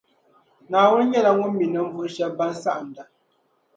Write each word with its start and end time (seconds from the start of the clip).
Naawuni 0.69 1.03
nyɛla 1.11 1.31
Ŋun 1.37 1.51
mi 1.57 1.65
ninvuɣu 1.67 2.07
shεba 2.13 2.35
ban 2.37 2.53
saɣinda. 2.63 3.03